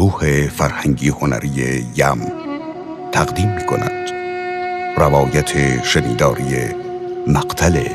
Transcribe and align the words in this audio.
گروه 0.00 0.48
فرهنگی 0.48 1.08
هنری 1.08 1.86
یم 1.96 2.32
تقدیم 3.12 3.48
می 3.54 3.66
کند 3.66 4.10
روایت 4.96 5.82
شنیداری 5.84 6.74
مقتل 7.26 7.88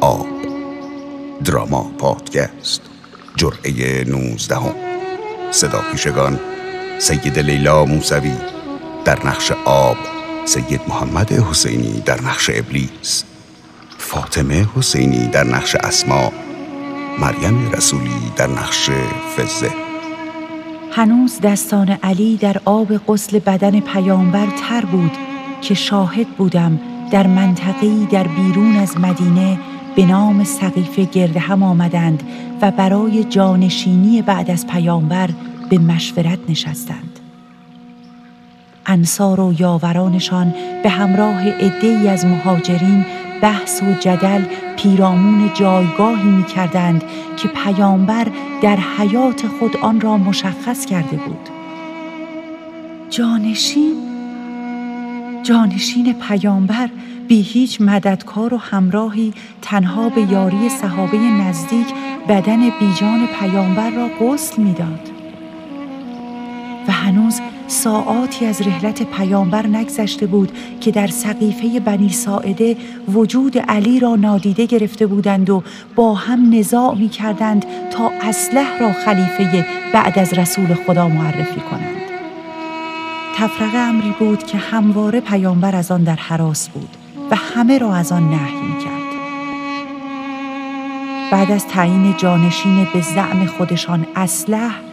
آب. 0.00 0.26
دراما 1.44 1.90
پادکست. 1.98 2.80
جرعه 3.36 4.04
نوزدهم. 4.04 4.74
صدا 5.50 5.80
پیشگان 5.92 6.40
سید 6.98 7.38
لیلا 7.38 7.84
موسوی 7.84 8.36
در 9.04 9.26
نقش 9.26 9.52
آب 9.64 9.96
سید 10.44 10.80
محمد 10.88 11.32
حسینی 11.32 12.00
در 12.00 12.22
نقش 12.22 12.50
ابلیس 12.54 13.24
فاطمه 13.98 14.66
حسینی 14.76 15.26
در 15.26 15.44
نقش 15.44 15.74
اسما 15.74 16.32
مریم 17.18 17.72
رسولی 17.72 18.32
در 18.36 18.46
نقش 18.46 18.90
فزه 19.36 19.85
هنوز 20.96 21.40
دستان 21.40 21.88
علی 21.88 22.36
در 22.36 22.56
آب 22.64 22.96
غسل 22.96 23.38
بدن 23.38 23.80
پیامبر 23.80 24.46
تر 24.46 24.84
بود 24.84 25.10
که 25.60 25.74
شاهد 25.74 26.26
بودم 26.28 26.80
در 27.10 27.26
منطقی 27.26 28.06
در 28.10 28.26
بیرون 28.26 28.76
از 28.76 29.00
مدینه 29.00 29.58
به 29.96 30.06
نام 30.06 30.44
سقیفه 30.44 31.04
گرد 31.04 31.36
هم 31.36 31.62
آمدند 31.62 32.22
و 32.62 32.70
برای 32.70 33.24
جانشینی 33.24 34.22
بعد 34.22 34.50
از 34.50 34.66
پیامبر 34.66 35.30
به 35.70 35.78
مشورت 35.78 36.38
نشستند. 36.48 37.20
انصار 38.86 39.40
و 39.40 39.54
یاورانشان 39.58 40.54
به 40.82 40.88
همراه 40.88 41.48
عدهای 41.48 42.08
از 42.08 42.24
مهاجرین 42.24 43.06
بحث 43.42 43.82
و 43.82 43.92
جدل 44.00 44.42
پیرامون 44.76 45.50
جایگاهی 45.54 46.30
می 46.30 46.44
کردند 46.44 47.04
که 47.36 47.48
پیامبر 47.48 48.26
در 48.62 48.76
حیات 48.76 49.46
خود 49.46 49.76
آن 49.76 50.00
را 50.00 50.16
مشخص 50.16 50.86
کرده 50.86 51.16
بود. 51.16 51.48
جانشین 53.10 53.94
جانشین 55.42 56.12
پیامبر 56.12 56.88
بی 57.28 57.40
هیچ 57.40 57.80
مددکار 57.80 58.54
و 58.54 58.56
همراهی 58.56 59.34
تنها 59.62 60.08
به 60.08 60.20
یاری 60.20 60.68
صحابه 60.68 61.18
نزدیک 61.18 61.86
بدن 62.28 62.70
بیجان 62.80 63.28
پیامبر 63.40 63.90
را 63.90 64.08
غسل 64.20 64.62
می‌داد 64.62 65.15
ساعاتی 67.68 68.46
از 68.46 68.60
رحلت 68.60 69.02
پیامبر 69.02 69.66
نگذشته 69.66 70.26
بود 70.26 70.52
که 70.80 70.90
در 70.90 71.06
سقیفه 71.06 71.80
بنی 71.80 72.08
ساعده 72.08 72.76
وجود 73.08 73.58
علی 73.58 74.00
را 74.00 74.16
نادیده 74.16 74.66
گرفته 74.66 75.06
بودند 75.06 75.50
و 75.50 75.62
با 75.94 76.14
هم 76.14 76.54
نزاع 76.54 76.94
می 76.94 77.08
کردند 77.08 77.66
تا 77.90 78.10
اسلح 78.22 78.78
را 78.80 78.92
خلیفه 78.92 79.66
بعد 79.94 80.18
از 80.18 80.32
رسول 80.32 80.74
خدا 80.74 81.08
معرفی 81.08 81.60
کنند 81.60 81.96
تفرقه 83.36 83.78
امری 83.78 84.14
بود 84.18 84.42
که 84.42 84.58
همواره 84.58 85.20
پیامبر 85.20 85.76
از 85.76 85.90
آن 85.90 86.04
در 86.04 86.16
حراس 86.16 86.68
بود 86.68 86.88
و 87.30 87.36
همه 87.36 87.78
را 87.78 87.94
از 87.94 88.12
آن 88.12 88.30
نهی 88.30 88.60
می 88.60 88.84
کرد. 88.84 88.96
بعد 91.32 91.50
از 91.50 91.66
تعیین 91.66 92.14
جانشین 92.16 92.86
به 92.94 93.00
زعم 93.00 93.46
خودشان 93.46 94.06
اسلح 94.16 94.85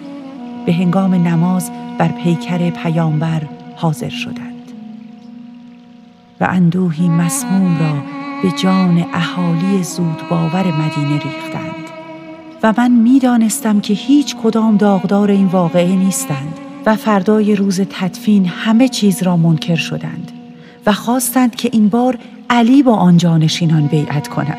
به 0.66 0.74
هنگام 0.74 1.14
نماز 1.14 1.72
بر 1.98 2.08
پیکر 2.08 2.70
پیامبر 2.70 3.42
حاضر 3.76 4.10
شدند. 4.10 4.72
و 6.40 6.48
اندوهی 6.50 7.10
مسموم 7.10 7.80
را 7.80 7.94
به 8.44 8.58
جان 8.58 9.06
اهالی 9.14 9.84
زود 9.84 10.22
باور 10.30 10.68
مدینه 10.68 11.14
ریختند. 11.14 11.74
و 12.64 12.74
من 12.78 12.92
می‌دانستم 12.92 13.80
که 13.80 13.94
هیچ 13.94 14.36
کدام 14.36 14.78
داغدار 14.78 15.32
این 15.32 15.46
واقعه 15.46 15.96
نیستند 15.96 16.60
و 16.86 16.96
فردای 16.96 17.56
روز 17.56 17.82
تدفین 17.82 18.46
همه 18.46 18.88
چیز 18.88 19.24
را 19.24 19.38
منکر 19.38 19.76
شدند 19.76 20.32
و 20.86 20.94
خواستند 20.94 21.56
که 21.56 21.70
این 21.74 21.90
بار 21.90 22.18
علی 22.50 22.84
با 22.84 22.96
آن 22.96 23.18
جانشینان 23.18 23.88
بیعت 23.88 24.28
کند. 24.28 24.58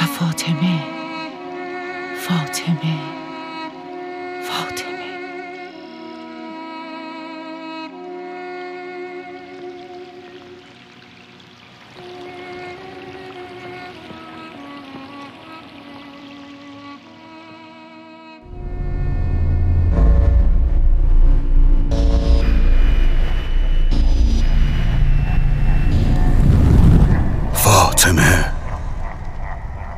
و 0.00 0.04
فاطمه 0.04 0.71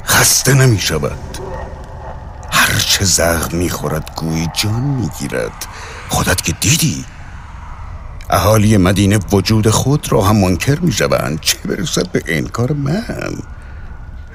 خسته 0.07 0.55
نمی 0.55 0.79
شود 0.79 1.39
هرچه 2.51 3.05
زخم 3.05 3.57
می 3.57 3.71
خورد 3.71 4.11
گوی 4.17 4.49
جان 4.55 4.81
می 4.81 5.09
گیرد 5.19 5.67
خودت 6.09 6.43
که 6.43 6.53
دیدی. 6.53 7.05
اهالی 8.31 8.77
مدینه 8.77 9.19
وجود 9.33 9.71
خود 9.71 10.13
را 10.13 10.23
هم 10.23 10.37
منکر 10.37 10.79
می 10.81 10.93
شوند 10.93 11.41
چه 11.41 11.59
برسد 11.59 12.13
به 12.13 12.23
انکار 12.27 12.73
من؟ 12.73 13.39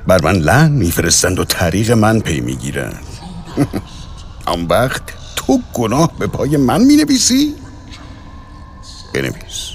بر 0.08 0.22
من 0.22 0.36
لن 0.36 0.72
میفرستند 0.72 1.40
و 1.40 1.44
طریق 1.44 1.92
من 1.92 2.20
پی 2.20 2.42
می‌گیرند. 2.42 3.06
آن 4.54 4.66
وقت 4.66 5.02
تو 5.36 5.60
گناه 5.74 6.12
به 6.20 6.28
پای 6.28 6.58
من 6.58 6.82
می 6.82 6.96
نویسی؟ 6.96 7.56
بنویس. 9.14 9.70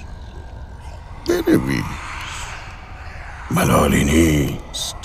بنویس. 1.28 2.03
ملالی 3.50 4.04
نیست. 4.04 4.96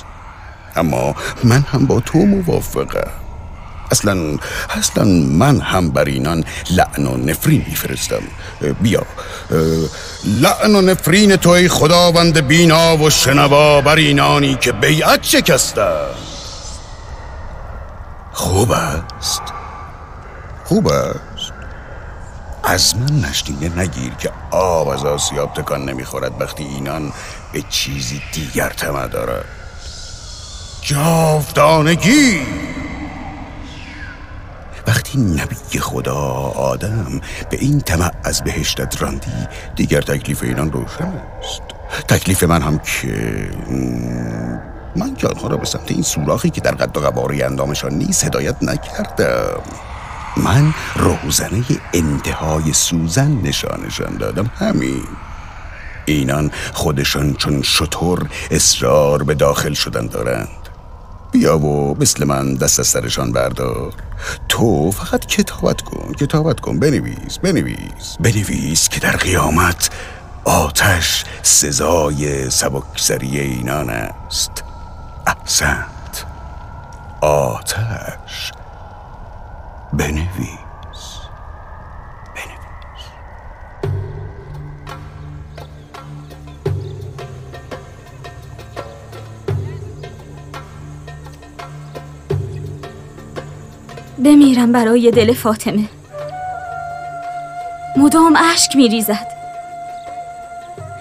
اما 0.75 1.16
من 1.44 1.66
هم 1.72 1.85
با 1.85 2.00
تو 2.00 2.17
موافقم. 2.17 3.11
اصلا 3.91 4.38
اصلا 4.69 5.03
من 5.29 5.61
هم 5.61 5.91
بر 5.91 6.05
اینان 6.05 6.44
لعن 6.72 7.05
و 7.05 7.17
نفرین 7.17 7.66
میفرستم. 7.67 8.22
بیا 8.81 9.03
لعن 10.25 10.75
و 10.75 10.81
نفرین 10.81 11.35
تو 11.35 11.49
ای 11.49 11.67
خداوند 11.67 12.47
بینا 12.47 12.97
و 12.97 13.09
شنوا 13.09 13.81
بر 13.81 13.95
اینانی 13.95 14.55
که 14.55 14.72
بیعت 14.72 15.23
شکسته. 15.23 15.91
خوب 18.31 18.72
است. 18.72 19.41
خوب 20.66 20.88
است. 20.88 21.53
از 22.63 22.95
من 22.95 23.29
نشنیده 23.29 23.79
نگیر 23.79 24.13
که 24.13 24.31
آب 24.51 24.88
از 24.88 25.05
آسیاب 25.05 25.53
تکان 25.53 25.89
نمی‌خورد 25.89 26.41
وقتی 26.41 26.63
اینان 26.63 27.11
به 27.53 27.63
چیزی 27.69 28.21
دیگر 28.31 28.69
تمه 28.69 29.07
دارد 29.07 29.45
جاودانگی. 30.81 32.39
وقتی 34.87 35.19
نبی 35.19 35.79
خدا 35.79 36.15
آدم 36.55 37.21
به 37.49 37.57
این 37.57 37.81
طمع 37.81 38.11
از 38.23 38.43
بهشتت 38.43 39.01
راندی 39.01 39.47
دیگر 39.75 40.01
تکلیف 40.01 40.43
اینان 40.43 40.71
روشن 40.71 41.13
است. 41.39 41.61
تکلیف 42.07 42.43
من 42.43 42.61
هم 42.61 42.79
که 42.79 43.49
من 44.95 45.16
که 45.16 45.27
آنها 45.27 45.47
را 45.47 45.57
به 45.57 45.66
سمت 45.66 45.91
این 45.91 46.01
سوراخی 46.01 46.49
که 46.49 46.61
در 46.61 46.71
قد 46.71 46.97
و 46.97 46.99
قواره 46.99 47.45
اندامشان 47.45 47.93
نیست 47.93 48.25
هدایت 48.25 48.63
نکردم. 48.63 49.61
من 50.37 50.73
روزنه 50.95 51.63
انتهای 51.93 52.73
سوزن 52.73 53.31
نشانشان 53.31 54.17
دادم. 54.17 54.51
همین. 54.55 55.03
اینان 56.12 56.52
خودشان 56.74 57.34
چون 57.34 57.62
شطور 57.62 58.30
اصرار 58.52 59.24
به 59.24 59.34
داخل 59.34 59.74
شدن 59.74 60.08
دارند. 60.08 60.47
بیا 61.31 61.59
و 61.59 61.97
مثل 62.00 62.25
من 62.25 62.53
دست 62.53 62.80
از 62.80 62.88
سرشان 62.88 63.31
بردار. 63.31 63.94
تو 64.50 64.92
فقط 64.92 65.25
کتابت 65.25 65.82
کن 65.82 66.14
کتابت 66.14 66.59
کن 66.59 66.79
بنویس 66.79 67.38
بنویس. 67.38 68.17
بنویس 68.20 68.90
که 68.90 69.00
در 69.00 69.16
قیامت 69.16 69.90
آتش 70.46 71.23
سزای 71.44 72.50
سبکسری 72.50 73.40
اینان 73.40 73.90
است. 73.90 74.64
احسنت 75.28 76.26
آتش. 77.22 78.52
بنویس. 79.94 80.59
بمیرم 94.23 94.71
برای 94.71 95.11
دل 95.11 95.33
فاطمه. 95.33 95.89
مدام 97.97 98.35
اشک 98.35 98.75
میریزد. 98.75 99.27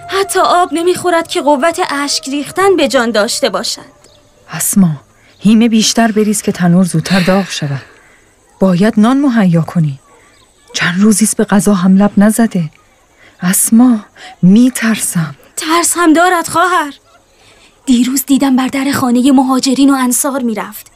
حتی 0.07 0.39
آب 0.39 0.69
نمی‌خورد 0.73 1.27
که 1.27 1.41
قوت 1.41 1.81
اشک 1.89 2.29
ریختن 2.29 2.75
به 2.75 2.87
جان 2.87 3.11
داشته 3.11 3.49
باشد. 3.49 3.99
اسما 4.51 4.91
هیمه 5.39 5.69
بیشتر 5.69 6.11
بریز 6.11 6.41
که 6.41 6.51
تنور 6.51 6.85
زودتر 6.85 7.19
داغ 7.19 7.49
شود. 7.49 7.81
باید 8.59 8.93
نان 8.97 9.17
مهیا 9.17 9.61
کنی. 9.61 9.99
چند 10.73 11.01
روزیست 11.01 11.37
به 11.37 11.43
غذا 11.43 11.73
هم 11.73 11.97
لب 11.97 12.11
نزده. 12.17 12.69
اسما 13.41 13.99
می 14.41 14.71
ترسم 14.75 15.35
ترس 15.57 15.93
هم 15.97 16.13
دارد 16.13 16.47
خواهر. 16.47 16.93
دیروز 17.85 18.25
دیدم 18.25 18.55
بر 18.55 18.67
در 18.67 18.91
خانه 18.91 19.31
مهاجرین 19.31 19.89
و 19.89 19.93
انصار 19.93 20.41
می‌رفت. 20.41 20.91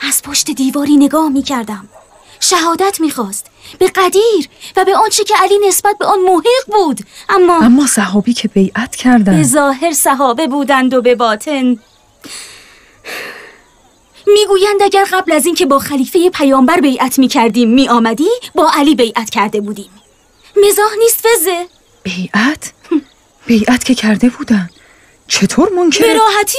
از 0.00 0.22
پشت 0.22 0.50
دیواری 0.50 0.96
نگاه 0.96 1.28
می‌کردم. 1.28 1.88
شهادت 2.40 3.00
می‌خواست. 3.00 3.46
به 3.78 3.88
قدیر 3.88 4.48
و 4.76 4.84
به 4.84 4.96
آنچه 4.96 5.24
که 5.24 5.34
علی 5.36 5.58
نسبت 5.68 5.98
به 5.98 6.06
آن 6.06 6.18
محق 6.20 6.66
بود. 6.66 7.00
اما 7.28 7.58
اما 7.58 7.86
صحابی 7.86 8.32
که 8.32 8.48
بیعت 8.48 8.96
کردن 8.96 9.36
به 9.36 9.42
ظاهر 9.42 9.92
صحابه 9.92 10.46
بودند 10.46 10.94
و 10.94 11.02
به 11.02 11.14
باطن. 11.14 11.78
می‌گویند 14.26 14.82
اگر 14.82 15.04
قبل 15.12 15.32
از 15.32 15.46
اینکه 15.46 15.66
با 15.66 15.78
خلیفه 15.78 16.30
پیامبر 16.30 16.80
بیعت 16.80 17.18
می‌کردیم 17.18 17.70
میآمدی 17.70 18.30
با 18.54 18.70
علی 18.74 18.94
بیعت 18.94 19.30
کرده 19.30 19.60
بودیم. 19.60 19.90
مزاح 20.56 20.90
نیست 20.98 21.26
فزه 21.26 21.66
بیعت؟ 22.02 22.72
بیعت 23.46 23.84
که 23.84 23.94
کرده 23.94 24.28
بودن 24.28 24.70
چطور 25.28 25.68
ممکنه؟ 25.74 26.06
به 26.06 26.14
راحتی. 26.14 26.58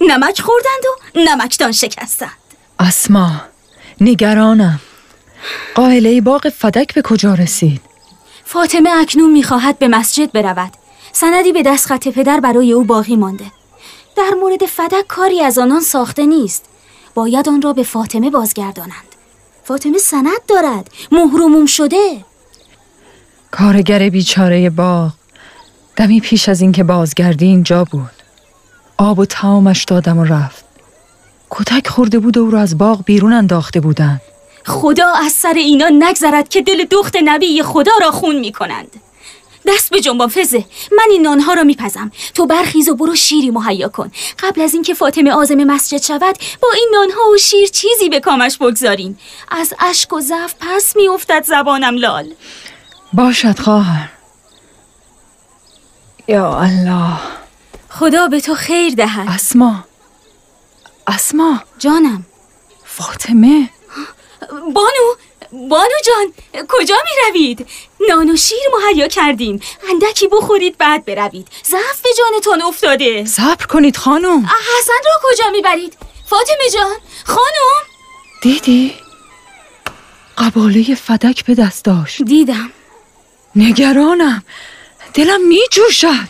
نمک 0.00 0.40
خوردند 0.40 0.84
و 0.84 1.18
نمکدان 1.18 1.72
شکستند. 1.72 2.43
اسما 2.80 3.30
نگرانم. 4.00 4.80
قائله 5.74 6.20
باغ 6.20 6.48
فدک 6.48 6.94
به 6.94 7.02
کجا 7.02 7.34
رسید؟ 7.34 7.80
فاطمه 8.44 8.90
اکنون 9.00 9.32
می‌خواهد 9.32 9.78
به 9.78 9.88
مسجد 9.88 10.32
برود. 10.32 10.72
سندی 11.12 11.52
به 11.52 11.62
دست 11.62 11.86
خط 11.86 12.08
پدر 12.08 12.40
برای 12.40 12.72
او 12.72 12.84
باقی 12.84 13.16
مانده. 13.16 13.44
در 14.16 14.30
مورد 14.40 14.66
فدک 14.66 15.06
کاری 15.08 15.40
از 15.40 15.58
آنان 15.58 15.80
ساخته 15.80 16.26
نیست. 16.26 16.64
باید 17.14 17.48
آن 17.48 17.62
را 17.62 17.72
به 17.72 17.82
فاطمه 17.82 18.30
بازگردانند. 18.30 19.14
فاطمه 19.64 19.98
سند 19.98 20.46
دارد. 20.48 20.90
مهرموم 21.12 21.66
شده. 21.66 22.24
کارگر 23.50 24.08
بیچاره 24.08 24.70
باغ 24.70 25.12
دمی 25.96 26.20
پیش 26.20 26.48
از 26.48 26.60
اینکه 26.60 26.84
بازگردی 26.84 27.46
اینجا 27.46 27.84
بود. 27.84 28.10
آب 28.96 29.18
و 29.18 29.26
تمامش 29.26 29.84
دادم 29.84 30.18
و 30.18 30.24
رفت. 30.24 30.63
کتک 31.56 31.88
خورده 31.88 32.18
بود 32.18 32.36
و 32.36 32.40
او 32.40 32.50
را 32.50 32.60
از 32.60 32.78
باغ 32.78 33.04
بیرون 33.04 33.32
انداخته 33.32 33.80
بودند. 33.80 34.20
خدا 34.66 35.12
از 35.12 35.32
سر 35.32 35.52
اینا 35.52 35.88
نگذرد 35.88 36.48
که 36.48 36.62
دل 36.62 36.84
دخت 36.84 37.16
نبی 37.24 37.62
خدا 37.62 37.92
را 38.00 38.10
خون 38.10 38.36
می 38.36 38.52
کنند 38.52 38.90
دست 39.66 39.90
به 39.90 40.00
جنبان 40.00 40.28
فزه. 40.28 40.64
من 40.92 41.06
این 41.10 41.22
نانها 41.22 41.54
را 41.54 41.62
میپزم. 41.62 42.12
تو 42.34 42.46
برخیز 42.46 42.88
و 42.88 42.94
برو 42.94 43.14
شیری 43.14 43.50
مهیا 43.50 43.88
کن. 43.88 44.10
قبل 44.38 44.60
از 44.60 44.74
اینکه 44.74 44.94
فاطمه 44.94 45.32
آزم 45.32 45.64
مسجد 45.64 46.02
شود 46.02 46.36
با 46.62 46.68
این 46.74 46.88
نانها 46.92 47.30
و 47.34 47.38
شیر 47.38 47.68
چیزی 47.68 48.08
به 48.08 48.20
کامش 48.20 48.56
بگذاریم 48.56 49.18
از 49.48 49.74
اشک 49.80 50.12
و 50.12 50.20
ضعف 50.20 50.54
پس 50.60 50.96
میافتد 50.96 51.44
زبانم 51.44 51.96
لال. 51.96 52.34
باشد 53.12 53.58
خواهر. 53.58 54.08
یا 56.28 56.58
الله. 56.58 57.18
خدا 57.88 58.28
به 58.28 58.40
تو 58.40 58.54
خیر 58.54 58.94
دهد. 58.94 59.28
اسما. 59.28 59.84
اسما. 61.06 61.62
جانم. 61.78 62.26
فاطمه. 62.84 63.70
بانو 64.50 65.14
بانو 65.52 65.98
جان 66.06 66.32
کجا 66.68 66.96
می 67.04 67.10
روید؟ 67.28 67.66
نان 68.08 68.30
و 68.30 68.36
شیر 68.36 68.58
مهیا 68.78 69.08
کردیم. 69.08 69.60
اندکی 69.90 70.28
بخورید 70.28 70.78
بعد 70.78 71.04
بروید. 71.04 71.48
ضعف 71.64 72.00
به 72.02 72.08
جانتان 72.18 72.62
افتاده. 72.62 73.24
صبر 73.24 73.66
کنید 73.66 73.96
خانم. 73.96 74.46
حسن 74.78 74.92
را 75.04 75.12
کجا 75.22 75.50
می‌برید؟ 75.50 75.96
فاطمه 76.30 76.70
جان 76.72 76.96
خانم. 77.24 77.84
دیدی؟ 78.42 78.94
قباله 80.38 80.94
فدک 80.94 81.44
به 81.44 81.54
دست 81.54 81.84
داشت. 81.84 82.22
دیدم. 82.22 82.72
نگرانم. 83.56 84.44
دلم 85.14 85.48
می 85.48 85.60
جوشد 85.70 86.28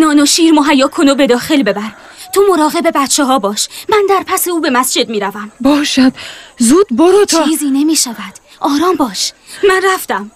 نان 0.00 0.20
و 0.20 0.26
شیر 0.26 0.52
مهیا 0.52 0.88
کن 0.88 1.08
و 1.08 1.14
به 1.14 1.26
داخل 1.26 1.62
ببر. 1.62 1.92
تو 2.34 2.42
مراقب 2.50 2.90
بچه 2.94 3.24
ها 3.24 3.38
باش. 3.38 3.68
من 3.88 4.06
در 4.08 4.24
پس 4.26 4.48
او 4.48 4.60
به 4.60 4.70
مسجد 4.70 5.08
می 5.08 5.20
روم 5.20 5.52
باشد. 5.60 6.12
زود 6.58 6.86
برو 6.90 7.24
تا 7.24 7.44
چیزی 7.44 7.70
نمی 7.70 7.96
شود 7.96 8.34
آرام 8.60 8.94
باش. 8.96 9.32
من 9.68 9.80
رفتم. 9.94 10.30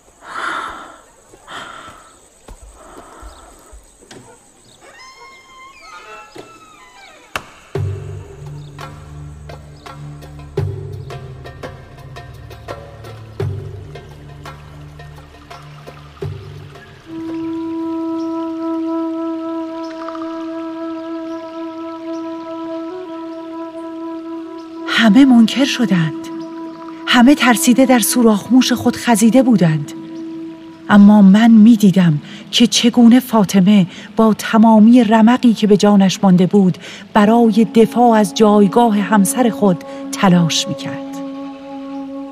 همه 25.12 25.24
منکر 25.24 25.64
شدند 25.64 26.28
همه 27.06 27.34
ترسیده 27.34 27.86
در 27.86 27.98
سوراخموش 27.98 28.72
خود 28.72 28.96
خزیده 28.96 29.42
بودند 29.42 29.92
اما 30.88 31.22
من 31.22 31.50
می 31.50 31.76
دیدم 31.76 32.20
که 32.50 32.66
چگونه 32.66 33.20
فاطمه 33.20 33.86
با 34.16 34.34
تمامی 34.34 35.04
رمقی 35.04 35.54
که 35.54 35.66
به 35.66 35.76
جانش 35.76 36.18
مانده 36.22 36.46
بود 36.46 36.78
برای 37.12 37.66
دفاع 37.74 38.10
از 38.10 38.34
جایگاه 38.34 38.98
همسر 38.98 39.50
خود 39.50 39.84
تلاش 40.12 40.68
می 40.68 40.74
کرد. 40.74 41.16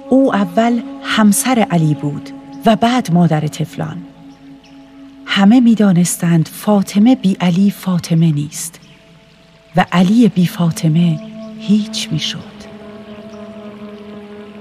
او 0.09 0.35
اول 0.35 0.81
همسر 1.03 1.67
علی 1.71 1.95
بود 1.95 2.31
و 2.67 2.77
بعد 2.77 3.13
مادر 3.13 3.41
تفلان. 3.41 3.97
همه 5.27 5.61
می 5.61 5.75
دانستند 5.75 6.49
فاطمه 6.53 7.15
بی 7.15 7.37
علی 7.41 7.71
فاطمه 7.71 8.33
نیست 8.33 8.81
و 9.77 9.85
علی 9.93 10.29
بی 10.29 10.47
فاطمه 10.47 11.21
هیچ 11.59 12.09
می 12.13 12.19
شد. 12.19 12.60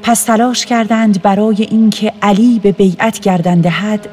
پس 0.04 0.24
تلاش 0.24 0.66
کردند 0.66 1.22
برای 1.22 1.68
اینکه 1.72 2.14
علی 2.22 2.60
به 2.60 2.72
بیعت 2.72 3.20
گردن 3.20 3.62
دهد 3.62 4.10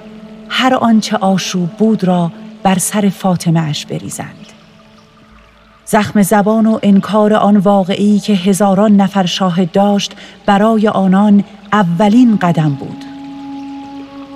هر 0.48 0.74
آنچه 0.74 1.16
آشوب 1.16 1.70
بود 1.70 2.04
را 2.04 2.32
بر 2.62 2.78
سر 2.78 3.08
فاطمه 3.08 3.60
اش 3.60 3.86
بریزند. 3.86 4.46
زخم 5.84 6.22
زبان 6.22 6.66
و 6.66 6.78
انکار 6.82 7.34
آن 7.34 7.56
واقعی 7.56 8.18
که 8.18 8.32
هزاران 8.32 8.96
نفر 8.96 9.26
شاهد 9.26 9.72
داشت 9.72 10.12
برای 10.46 10.88
آنان 10.88 11.44
اولین 11.72 12.36
قدم 12.36 12.70
بود. 12.70 13.04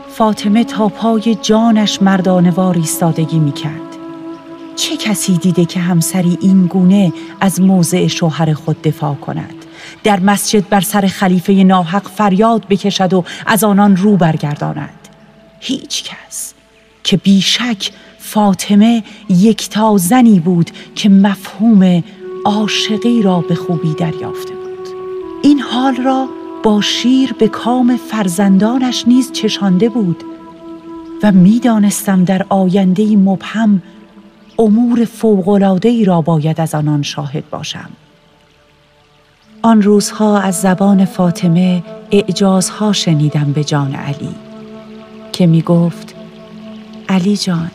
فاطمه 0.09 0.65
تا 0.65 0.89
پای 0.89 1.37
جانش 1.43 2.03
مردانوار 2.03 2.77
ایستادگی 2.77 3.39
می 3.39 3.53
کرد 3.53 3.91
چه 4.77 4.97
کسی 4.97 5.39
دیده 5.39 5.65
که 5.65 5.81
همسری 5.81 6.39
این 6.41 6.67
گونه 6.67 7.13
از 7.41 7.61
موضع 7.61 8.07
شوهر 8.07 8.53
خود 8.53 8.83
دفاع 8.83 9.15
کند؟ 9.15 9.60
در 10.05 10.21
مسجد 10.21 10.69
بر 10.69 10.81
سر 10.81 11.07
خلیفه 11.07 11.53
ناحق 11.53 12.09
فریاد 12.09 12.67
بکشد 12.69 13.13
و 13.13 13.25
از 13.47 13.65
آنان 13.65 13.97
رو 13.97 14.17
برگرداند. 14.17 15.09
هیچ 15.61 16.05
کس 16.05 16.55
که 17.05 17.17
بیشک 17.17 17.91
فاطمه 18.19 19.03
یکتا 19.29 19.97
زنی 19.97 20.41
بود 20.41 20.71
که 20.95 21.09
مفهوم 21.09 22.03
عاشقی 22.45 23.23
را 23.23 23.41
به 23.41 23.55
خوبی 23.55 23.95
دریافته 23.95 24.55
بود. 24.55 24.89
این 25.43 25.61
حال 25.61 25.97
را 25.97 26.29
با 26.63 26.81
شیر 26.81 27.33
به 27.33 27.49
کام 27.49 27.97
فرزندانش 28.11 29.05
نیز 29.07 29.33
چشانده 29.33 29.89
بود 29.89 30.25
و 31.23 31.33
می‌دانستم 31.33 32.25
در 32.25 32.47
آینده 32.49 33.17
مبهم 33.17 33.83
امور 34.59 35.05
فوق‌العاده‌ای 35.05 36.05
را 36.05 36.21
باید 36.21 36.61
از 36.61 36.75
آنان 36.75 37.03
شاهد 37.03 37.51
باشم. 37.51 37.91
آن 39.63 39.83
روزها 39.83 40.41
از 40.41 40.61
زبان 40.61 41.05
فاطمه 41.05 41.83
اعجازها 42.11 42.93
شنیدم 42.93 43.53
به 43.53 43.65
جان 43.65 43.95
علی 43.95 44.35
که 45.33 45.47
می 45.47 45.63
گفت 45.63 46.15
علی 47.09 47.37
جان 47.37 47.71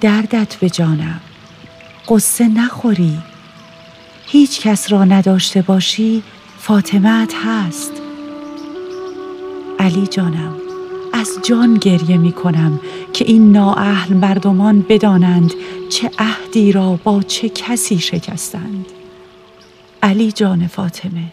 دردت 0.00 0.54
به 0.56 0.70
جانم 0.70 1.20
قصه 2.08 2.48
نخوری 2.48 3.18
هیچ 4.26 4.60
کس 4.60 4.92
را 4.92 5.04
نداشته 5.04 5.62
باشی 5.62 6.22
فاطمت 6.58 7.34
هست. 7.44 7.92
علی 9.78 10.06
جانم 10.06 10.54
از 11.12 11.28
جان 11.42 11.74
گریه 11.74 12.16
می 12.16 12.32
کنم 12.32 12.80
که 13.12 13.24
این 13.24 13.52
نااهل 13.52 14.14
مردمان 14.14 14.86
بدانند 14.88 15.54
چه 15.88 16.10
عهدی 16.18 16.72
را 16.72 16.98
با 17.04 17.22
چه 17.22 17.48
کسی 17.48 17.98
شکستند. 17.98 18.86
علی 20.02 20.32
جان 20.32 20.66
فاطمه. 20.66 21.24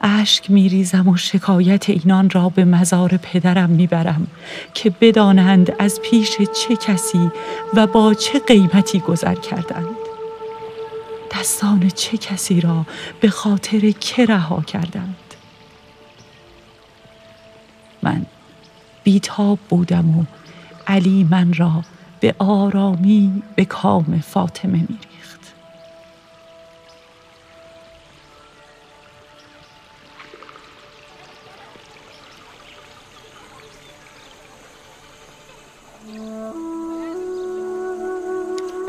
اشک 0.00 0.50
میریزم 0.50 1.08
و 1.08 1.16
شکایت 1.16 1.90
اینان 1.90 2.30
را 2.30 2.48
به 2.48 2.64
مزار 2.64 3.16
پدرم 3.16 3.70
می‌برم 3.70 4.26
که 4.74 4.90
بدانند 4.90 5.72
از 5.78 6.00
پیش 6.00 6.36
چه 6.36 6.76
کسی 6.76 7.30
و 7.74 7.86
با 7.86 8.14
چه 8.14 8.38
قیمتی 8.38 9.00
گذر 9.00 9.34
کردند. 9.34 9.96
دستان 11.32 11.88
چه 11.88 12.16
کسی 12.16 12.60
را 12.60 12.86
به 13.20 13.30
خاطر 13.30 13.90
که 13.90 14.26
رها 14.26 14.62
کردند؟ 14.62 15.16
من 18.02 18.26
بیتاب 19.04 19.58
بودم 19.68 20.18
و 20.18 20.24
علی 20.86 21.26
من 21.30 21.52
را 21.52 21.82
به 22.20 22.34
آرامی 22.38 23.42
به 23.56 23.64
کام 23.64 24.20
فاطمه 24.26 24.78
میری 24.78 25.09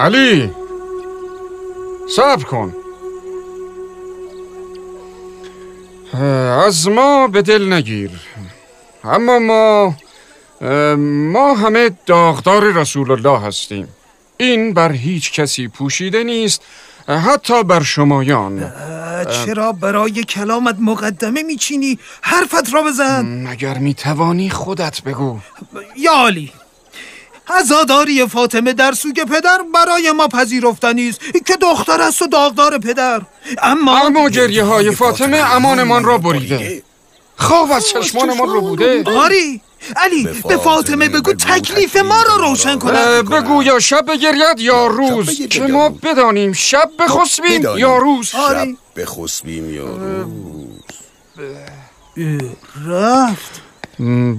علی 0.01 0.51
صبر 2.15 2.43
کن. 2.43 2.75
از 6.65 6.87
ما 6.87 7.27
به 7.27 7.41
دل 7.41 7.73
نگیر. 7.73 8.11
اما 9.03 9.39
ما 9.39 9.95
ما 11.05 11.53
همه 11.53 11.91
داغدار 12.05 12.63
رسول 12.63 13.11
الله 13.11 13.39
هستیم. 13.39 13.87
این 14.37 14.73
بر 14.73 14.91
هیچ 14.91 15.31
کسی 15.31 15.67
پوشیده 15.67 16.23
نیست 16.23 16.61
حتی 17.07 17.63
بر 17.63 17.83
شمایان. 17.83 18.73
چرا 19.45 19.71
برای 19.71 20.23
کلامت 20.23 20.75
مقدمه 20.79 21.43
میچینی؟ 21.43 21.99
حرفت 22.21 22.73
را 22.73 22.83
بزن. 22.83 23.47
مگر 23.47 23.77
می‌توانی 23.77 24.49
خودت 24.49 25.01
بگو؟ 25.01 25.39
یا 25.97 26.27
علی 26.27 26.51
عزاداری 27.59 28.27
فاطمه 28.27 28.73
در 28.73 28.91
سوگ 28.91 29.23
پدر 29.23 29.59
برای 29.73 30.11
ما 30.11 30.27
پذیرفتنی 30.27 31.09
است. 31.09 31.21
که 31.45 31.55
دختر 31.55 32.01
است 32.01 32.21
و 32.21 32.27
داغدار 32.27 32.77
پدر. 32.77 33.21
اما 33.61 33.97
اما 34.05 34.29
گریه 34.29 34.63
های 34.63 34.91
فاطمه 34.91 35.37
امانمان 35.37 36.03
را 36.03 36.17
بریده. 36.17 36.83
خواب 37.35 37.71
از 37.71 37.87
چشمانمان 37.87 38.49
رو 38.49 38.61
بوده. 38.61 39.03
آری 39.03 39.61
علی 39.95 40.27
به 40.47 40.57
فاطمه 40.57 41.09
بگو 41.09 41.33
تکلیف 41.33 41.95
ما 41.97 42.23
را 42.23 42.35
روشن 42.35 42.79
کنه 42.79 43.21
بگو 43.21 43.63
یا 43.63 43.79
شب 43.79 44.05
بگرید 44.07 44.59
یا 44.59 44.87
روز. 44.87 45.47
که 45.47 45.61
ما 45.61 45.89
بدانیم؟ 45.89 46.53
شب 46.53 46.89
بخسبیم 46.99 47.77
یا 47.77 47.97
روز؟ 47.97 48.27
شب 48.27 48.67
بخسبیم 48.95 49.73
یا 49.73 49.85
روز. 49.85 50.81
رفت. 52.87 53.61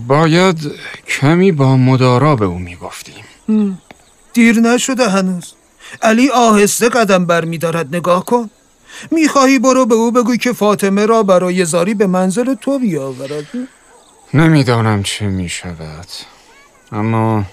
باید 0.07 0.71
کمی 1.09 1.53
با 1.53 1.77
مدارا 1.77 2.37
به 2.37 2.45
او 2.45 2.59
می‌گفتیم. 2.59 3.25
دیر 4.33 4.61
نشده 4.61 5.09
هنوز. 5.09 5.53
علی 6.03 6.31
آهسته 6.31 6.89
قدم 6.89 7.27
بر 7.27 7.45
می 7.45 7.59
دارد 7.59 7.97
نگاه 7.97 8.25
کن. 8.25 8.51
می‌خواهی 9.11 9.59
برو 9.59 9.87
به 9.87 9.95
او 9.95 10.13
بگوی 10.13 10.39
که 10.39 10.53
فاطمه 10.53 11.07
را 11.07 11.23
برای 11.23 11.65
زاری 11.65 11.95
به 11.95 12.07
منزل 12.07 12.55
تو 12.55 12.79
بیاورد. 12.79 13.47
نمی‌دانم 14.35 15.03
چه 15.03 15.27
می 15.27 15.49
شود 15.49 16.07
اما 16.93 17.45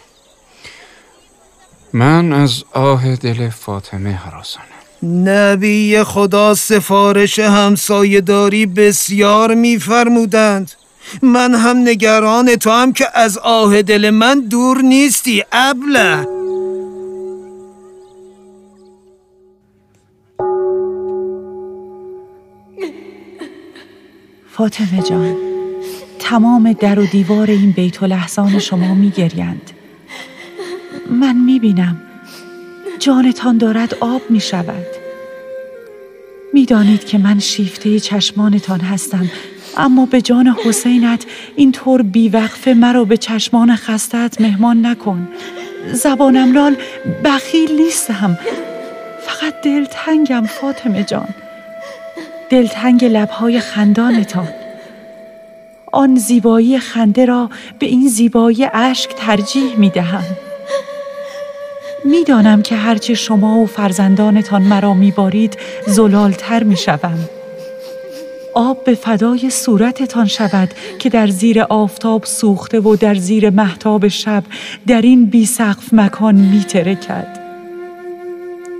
من 1.93 2.33
از 2.33 2.63
آه 2.73 3.15
دل 3.15 3.49
فاطمه 3.49 4.11
حراسانم. 4.11 4.65
نبی 5.03 6.03
خدا 6.03 6.55
سفارش 6.55 7.39
همسایه 7.39 8.21
داری 8.21 8.65
بسیار 8.65 9.55
میفرمودند. 9.55 10.71
من 11.21 11.55
هم 11.55 11.77
نگران 11.77 12.55
تو 12.55 12.69
هم 12.69 12.93
که 12.93 13.05
از 13.13 13.37
آه 13.37 13.81
دل 13.81 14.09
من 14.09 14.39
دور 14.39 14.81
نیستی 14.81 15.43
ابله. 15.51 16.27
فاطمه 24.51 25.01
جان 25.09 25.35
تمام 26.19 26.73
در 26.73 26.99
و 26.99 27.05
دیوار 27.05 27.49
این 27.49 27.71
بیت 27.71 28.03
و 28.03 28.05
لحظان 28.05 28.59
شما 28.59 28.95
می 28.95 29.09
گریند. 29.09 29.71
من 31.09 31.35
می 31.35 31.59
بینم 31.59 32.01
جانتان 32.99 33.57
دارد 33.57 33.95
آب 33.99 34.21
می 34.29 34.39
شود 34.39 34.85
می 36.53 36.65
دانید 36.65 37.05
که 37.05 37.17
من 37.17 37.39
شیفته 37.39 37.99
چشمانتان 37.99 38.79
هستم. 38.79 39.31
اما 39.79 40.05
به 40.05 40.21
جان 40.21 40.55
حسینت 40.65 41.25
اینطور 41.55 42.01
بیوقفه 42.01 42.73
مرا 42.73 43.03
به 43.03 43.17
چشمان 43.17 43.75
خستت 43.75 44.41
مهمان 44.41 44.85
نکن. 44.85 45.27
زبانم 45.93 46.53
لال 46.53 46.75
بخیل 47.23 47.81
نیستم. 47.81 48.39
فقط 49.21 49.53
دلتنگم 49.63 50.45
فاطمه 50.45 51.03
جان. 51.03 51.27
دلتنگ 52.49 53.05
لبهای 53.05 53.59
خندانتان. 53.59 54.47
آن 55.91 56.15
زیبایی 56.15 56.79
خنده 56.79 57.25
را 57.25 57.49
به 57.79 57.85
این 57.85 58.07
زیبایی 58.07 58.65
اشک 58.73 59.09
ترجیح 59.17 59.77
می 59.77 59.89
دهم 59.89 60.23
می‌دانم 62.05 62.61
که 62.61 62.75
هرچه 62.75 63.13
شما 63.13 63.57
و 63.57 63.65
فرزندانتان 63.65 64.61
مرا 64.61 64.93
میبارید 64.93 65.57
زلالتر 65.87 66.63
می 66.63 66.77
شوم. 66.77 67.38
آب 68.59 68.83
به 68.83 68.95
فدای 68.95 69.49
صورتتان 69.49 70.25
شود 70.25 70.69
که 70.99 71.09
در 71.09 71.27
زیر 71.27 71.61
آفتاب 71.61 72.25
سوخته 72.25 72.79
و 72.79 72.95
در 72.95 73.15
زیر 73.15 73.49
محتاب 73.49 74.07
شب 74.07 74.43
در 74.87 75.01
این 75.01 75.25
بی 75.25 75.45
سقف 75.45 75.93
مکان 75.93 76.35
می 76.35 76.59
ترکد. 76.59 77.27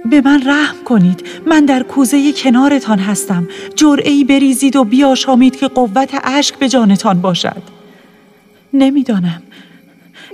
به 0.06 0.22
من 0.22 0.42
رحم 0.46 0.76
کنید. 0.86 1.24
من 1.48 1.66
در 1.66 1.84
کوزه 1.84 2.32
کنارتان 2.32 3.00
هستم. 3.00 3.48
جرعی 3.76 4.24
بریزید 4.24 4.76
و 4.76 4.84
بیاشامید 4.84 5.56
که 5.56 5.68
قوت 5.68 6.10
اشک 6.24 6.56
به 6.56 6.70
جانتان 6.70 7.22
باشد. 7.22 7.64
نمی‌دانم. 8.74 9.42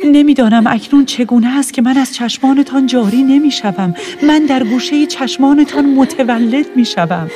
نمی‌دانم 0.05 0.67
اکنون 0.67 1.05
چگونه 1.05 1.57
است 1.57 1.73
که 1.73 1.81
من 1.81 1.97
از 1.97 2.13
چشمانتان 2.13 2.87
جاری 2.87 3.23
نمی‌شوم. 3.23 3.95
من 4.23 4.45
در 4.45 4.63
گوشه 4.63 5.05
چشمانتان 5.05 5.85
متولد 5.85 6.65
می‌شوم. 6.75 7.29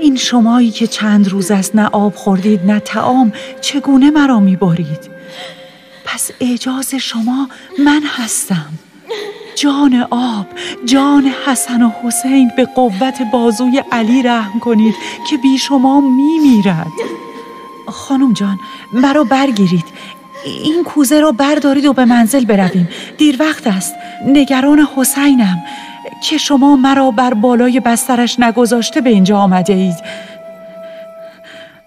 این 0.00 0.16
شمایی 0.16 0.70
که 0.70 0.86
چند 0.86 1.28
روز 1.28 1.50
است 1.50 1.76
نه 1.76 1.86
آب 1.86 2.14
خوردید 2.14 2.66
نه 2.66 2.80
تعام 2.80 3.32
چگونه 3.60 4.10
مرا 4.10 4.40
میبارید 4.40 5.18
پس 6.04 6.30
اعجاز 6.40 6.94
شما 6.94 7.48
من 7.84 8.02
هستم. 8.06 8.66
جان 9.54 10.06
آب 10.10 10.46
جان 10.84 11.32
حسن 11.46 11.82
و 11.82 11.90
حسین 12.02 12.50
به 12.56 12.64
قوت 12.64 13.22
بازوی 13.32 13.82
علی 13.92 14.22
رحم 14.22 14.60
کنید 14.60 14.94
که 15.30 15.36
بی 15.36 15.58
شما 15.58 16.00
میمیرد. 16.00 16.92
خانم 17.88 18.32
جان 18.32 18.58
مرا 18.92 19.24
برگیرید. 19.24 19.84
این 20.44 20.84
کوزه 20.84 21.20
را 21.20 21.32
بردارید 21.32 21.86
و 21.86 21.92
به 21.92 22.04
منزل 22.04 22.44
برویم. 22.44 22.88
دیر 23.18 23.36
وقت 23.40 23.66
است. 23.66 23.94
نگران 24.26 24.88
حسینم. 24.96 25.62
که 26.22 26.38
شما 26.38 26.76
مرا 26.76 27.10
بر 27.10 27.34
بالای 27.34 27.80
بسترش 27.80 28.40
نگذاشته 28.40 29.00
به 29.00 29.10
اینجا 29.10 29.38
آمده 29.38 29.72
اید. 29.72 29.96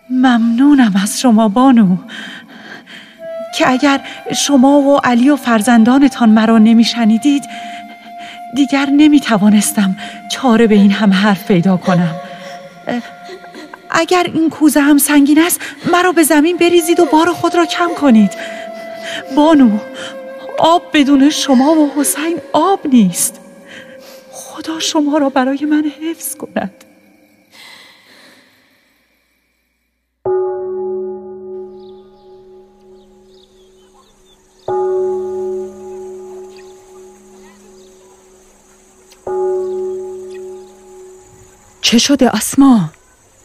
ممنونم 0.10 0.94
از 1.04 1.20
شما 1.20 1.48
بانو. 1.48 1.98
که 3.56 3.70
اگر 3.70 4.02
شما 4.36 4.80
و 4.82 4.98
علی 5.04 5.30
و 5.30 5.36
فرزندانتان 5.36 6.30
مرا 6.30 6.58
نمیشنیدید 6.58 7.44
دیگر 8.56 8.86
نمی 8.86 9.20
توانستم 9.20 9.96
چاره 10.30 10.68
به 10.68 10.76
این 10.76 10.92
هم 10.92 11.14
حرف 11.14 11.48
پیدا 11.48 11.78
کنم. 11.78 12.16
اگر 13.90 14.24
این 14.34 14.50
کوزه 14.50 14.80
هم 14.80 14.98
سنگین 14.98 15.40
است 15.40 15.62
مرا 15.94 16.12
به 16.12 16.24
زمین 16.24 16.58
بریزید 16.58 17.00
و 17.00 17.06
بار 17.06 17.34
خود 17.34 17.56
را 17.56 17.66
کم 17.66 17.90
کنید. 17.98 18.32
بانو 19.36 19.78
آب 20.60 20.82
بدون 20.94 21.30
شما 21.30 21.72
و 21.72 21.92
حسین 21.98 22.38
آب 22.54 22.80
نیست. 22.88 23.41
خدا 24.62 24.80
شما 24.80 25.18
را 25.18 25.30
برای 25.30 25.66
من 25.66 25.92
حفظ 26.02 26.36
کند. 26.36 26.86
چه 41.82 41.98
شده 41.98 42.36
اسما؟ 42.36 42.90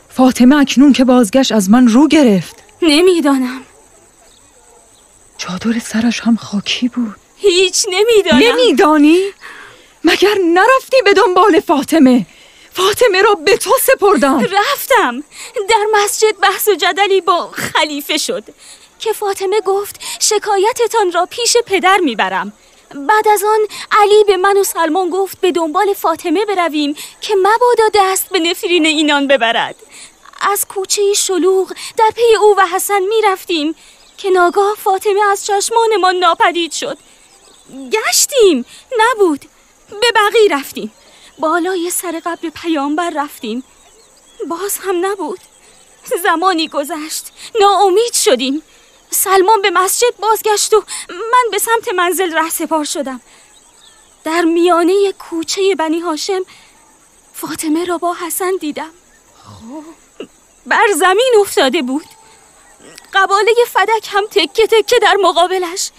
فاطمه 0.08 0.56
اکنون 0.56 0.92
که 0.92 1.04
بازگشت 1.04 1.52
از 1.52 1.70
من 1.70 1.88
رو 1.88 2.08
گرفت. 2.08 2.62
نمی‌دانم. 2.82 3.60
چادر 5.38 5.78
سرش 5.78 6.20
هم 6.20 6.36
خاکی 6.36 6.88
بود. 6.88 7.16
هیچ 7.36 7.86
نمی‌دانم. 7.92 8.42
نمیدانی؟ 8.42 9.18
مگر 10.04 10.34
نرفتی 10.44 11.02
به 11.04 11.12
دنبال 11.12 11.60
فاطمه؟ 11.60 12.26
فاطمه 12.72 13.22
را 13.22 13.34
به 13.34 13.56
تو 13.56 13.70
سپردم. 13.82 14.40
رفتم. 14.40 15.24
در 15.68 15.86
مسجد 15.92 16.40
بحث 16.42 16.68
و 16.68 16.74
جدلی 16.74 17.20
با 17.20 17.50
خلیفه 17.52 18.16
شد. 18.16 18.44
که 18.98 19.12
فاطمه 19.12 19.60
گفت 19.60 20.00
شکایتتان 20.20 21.12
را 21.12 21.26
پیش 21.30 21.56
پدر 21.66 21.98
می‌برم. 21.98 22.52
بعد 22.94 23.28
از 23.28 23.44
آن 23.44 23.60
علی 23.92 24.24
به 24.24 24.36
من 24.36 24.56
و 24.56 24.64
سلمان 24.64 25.10
گفت 25.10 25.40
به 25.40 25.52
دنبال 25.52 25.94
فاطمه 25.94 26.44
برویم 26.44 26.96
که 27.20 27.34
مبادا 27.34 27.88
دست 27.94 28.28
به 28.28 28.38
نفرین 28.38 28.86
اینان 28.86 29.28
ببرد. 29.28 29.76
از 30.40 30.66
کوچه 30.68 31.12
شلوغ 31.12 31.72
در 31.96 32.10
پی 32.14 32.36
او 32.40 32.54
و 32.58 32.66
حسن 32.66 33.00
می 33.00 33.22
رفتیم 33.24 33.74
که 34.18 34.30
ناگاه 34.30 34.74
فاطمه 34.84 35.20
از 35.30 35.46
چشمان 35.46 35.96
ما 36.00 36.12
ناپدید 36.12 36.72
شد. 36.72 36.98
گشتیم. 37.92 38.64
نبود. 38.98 39.44
به 39.90 40.12
بقی 40.14 40.48
رفتیم. 40.50 40.92
بالای 41.38 41.90
سر 41.90 42.20
قبر 42.24 42.50
پیامبر 42.50 43.10
رفتیم. 43.10 43.64
باز 44.48 44.78
هم 44.78 45.06
نبود. 45.06 45.40
زمانی 46.22 46.68
گذشت. 46.68 47.32
ناامید 47.60 48.12
شدیم. 48.12 48.62
سلمان 49.10 49.62
به 49.62 49.70
مسجد 49.70 50.16
بازگشت 50.18 50.74
و 50.74 50.84
من 51.08 51.50
به 51.50 51.58
سمت 51.58 51.88
منزل 51.94 52.32
ره 52.32 52.50
سپار 52.50 52.84
شدم. 52.84 53.20
در 54.24 54.42
میانه 54.42 55.12
کوچه 55.12 55.74
بنی 55.74 56.00
هاشم 56.00 56.42
فاطمه 57.34 57.84
را 57.84 57.98
با 57.98 58.14
حسن 58.14 58.52
دیدم. 58.60 58.90
بر 60.66 60.86
زمین 60.96 61.32
افتاده 61.40 61.82
بود. 61.82 62.06
قباله 63.12 63.52
فدک 63.72 64.08
هم 64.12 64.26
تکه 64.26 64.66
تکه 64.66 64.98
در 64.98 65.16
مقابلش. 65.22 65.90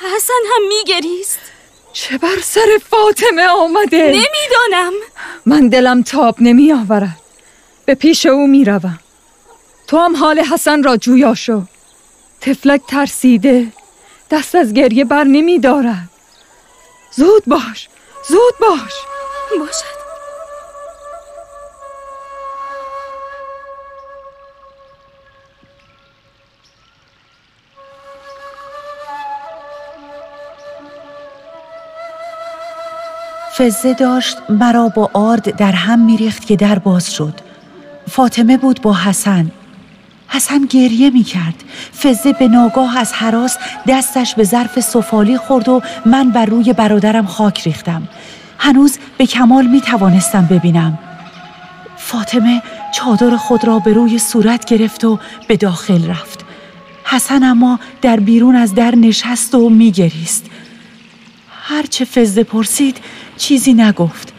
حسن 0.00 0.42
هم 0.54 0.68
میگریست. 0.68 1.38
چه 1.96 2.18
بر 2.18 2.40
سر 2.42 2.80
فاطمه 2.90 3.46
آمده؟ 3.46 3.98
نمی‌دانم. 3.98 4.92
من 5.46 5.68
دلم 5.68 6.02
تاب 6.02 6.36
نمی 6.40 6.72
آورد 6.72 7.20
به 7.84 7.94
پیش 7.94 8.26
او 8.26 8.46
می 8.46 8.64
روم 8.64 8.98
تو 9.86 9.98
هم 9.98 10.16
حال 10.16 10.38
حسن 10.38 10.82
را 10.82 10.96
جویا 10.96 11.34
شو. 11.34 11.62
تفلک 12.40 12.80
ترسیده 12.88 13.66
دست 14.30 14.54
از 14.54 14.72
گریه 14.72 15.04
بر 15.04 15.24
نمی 15.24 15.58
دارد 15.58 16.10
زود 17.12 17.44
باش 17.46 17.88
زود 18.28 18.54
باش. 18.60 18.92
باشد. 19.58 19.95
فزه 33.58 33.94
داشت 33.94 34.36
مرا 34.48 34.88
با 34.88 35.10
آرد 35.12 35.56
در 35.56 35.72
هم 35.72 35.98
میریخت 35.98 36.46
که 36.46 36.56
در 36.56 36.78
باز 36.78 37.12
شد. 37.12 37.34
فاطمه 38.10 38.56
بود 38.56 38.82
با 38.82 38.94
حسن. 38.94 39.50
حسن 40.28 40.64
گریه 40.64 41.10
می 41.10 41.22
کرد 41.22 41.64
فزه 42.02 42.32
به 42.32 42.48
ناگاه 42.48 42.98
از 42.98 43.12
حراس 43.12 43.56
دستش 43.88 44.34
به 44.34 44.44
ظرف 44.44 44.80
سفالی 44.80 45.38
خورد 45.38 45.68
و 45.68 45.82
من 46.06 46.30
بر 46.30 46.46
روی 46.46 46.72
برادرم 46.72 47.26
خاک 47.26 47.62
ریختم. 47.62 48.08
هنوز 48.58 48.98
به 49.18 49.26
کمال 49.26 49.66
می 49.66 49.80
توانستم 49.80 50.46
ببینم. 50.50 50.98
فاطمه 51.96 52.62
چادر 52.94 53.36
خود 53.36 53.64
را 53.64 53.78
به 53.78 53.92
روی 53.92 54.18
صورت 54.18 54.64
گرفت 54.64 55.04
و 55.04 55.18
به 55.48 55.56
داخل 55.56 56.06
رفت. 56.06 56.44
حسن 57.04 57.42
اما 57.42 57.80
در 58.02 58.20
بیرون 58.20 58.56
از 58.56 58.74
در 58.74 58.94
نشست 58.94 59.54
و 59.54 59.68
می 59.68 59.90
گریست 59.92 60.44
هرچه 61.68 62.04
فزه 62.04 62.44
پرسید 62.44 62.98
چیزی 63.36 63.74
نگفت. 63.74 64.32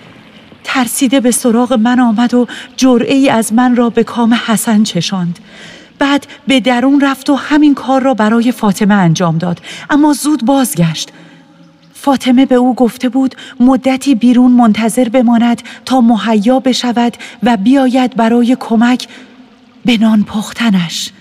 ترسیده 0.64 1.20
به 1.20 1.32
سراغ 1.32 1.74
من 1.74 2.00
آمد 2.00 2.34
و 2.34 2.48
جرعه 2.78 3.16
ای 3.16 3.30
از 3.30 3.54
من 3.54 3.76
را 3.76 3.90
به 3.90 4.04
کام 4.04 4.34
حسن 4.34 4.84
چشاند. 4.84 5.40
بعد 6.00 6.28
به 6.48 6.60
درون 6.60 7.02
رفت 7.02 7.30
و 7.30 7.36
همین 7.36 7.76
کار 7.76 8.02
را 8.02 8.14
برای 8.14 8.52
فاطمه 8.52 8.94
انجام 8.94 9.38
داد. 9.38 9.62
اما 9.90 10.14
زود 10.14 10.46
بازگشت. 10.46 11.12
فاطمه 11.94 12.46
به 12.46 12.56
او 12.56 12.76
گفته 12.76 13.10
بود 13.10 13.36
مدتی 13.60 14.16
بیرون 14.16 14.52
منتظر 14.52 15.10
بماند 15.10 15.62
تا 15.86 16.02
مهیا 16.02 16.60
بشود 16.60 17.18
و 17.44 17.58
بیاید 17.58 18.16
برای 18.16 18.58
کمک 18.60 19.08
به 19.86 19.98
نان 19.98 20.24
پختنش. 20.24 21.12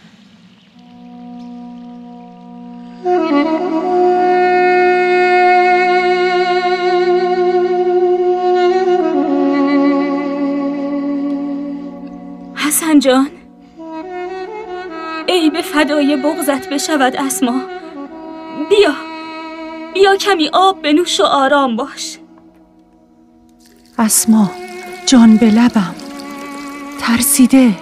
جان. 13.06 13.30
ای 15.26 15.50
به 15.50 15.62
فدای 15.62 16.16
بغزت 16.16 16.68
بشود 16.68 17.16
اسما. 17.16 17.60
بیا. 18.70 18.94
بیا 19.94 20.16
کمی 20.16 20.50
آب 20.52 20.82
بنوش 20.82 21.20
و 21.20 21.24
آرام 21.24 21.76
باش. 21.76 22.18
اسما 23.98 24.50
جان 25.06 25.36
به 25.36 25.50
لبم. 25.50 25.94
ترسیده. 27.00 27.74